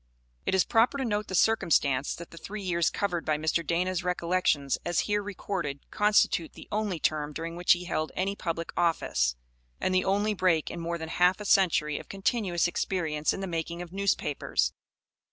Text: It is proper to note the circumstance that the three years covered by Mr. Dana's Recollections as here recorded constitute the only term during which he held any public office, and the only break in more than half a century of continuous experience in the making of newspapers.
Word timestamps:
It 0.47 0.55
is 0.55 0.63
proper 0.63 0.97
to 0.97 1.05
note 1.05 1.27
the 1.27 1.35
circumstance 1.35 2.15
that 2.15 2.31
the 2.31 2.37
three 2.39 2.63
years 2.63 2.89
covered 2.89 3.23
by 3.23 3.37
Mr. 3.37 3.63
Dana's 3.63 4.03
Recollections 4.03 4.79
as 4.83 5.01
here 5.01 5.21
recorded 5.21 5.87
constitute 5.91 6.53
the 6.53 6.67
only 6.71 6.99
term 6.99 7.33
during 7.33 7.55
which 7.55 7.73
he 7.73 7.83
held 7.83 8.11
any 8.15 8.35
public 8.35 8.73
office, 8.75 9.35
and 9.79 9.93
the 9.93 10.05
only 10.05 10.33
break 10.33 10.71
in 10.71 10.79
more 10.79 10.97
than 10.97 11.09
half 11.09 11.39
a 11.39 11.45
century 11.45 11.99
of 11.99 12.09
continuous 12.09 12.67
experience 12.67 13.31
in 13.31 13.41
the 13.41 13.45
making 13.45 13.83
of 13.83 13.93
newspapers. 13.93 14.73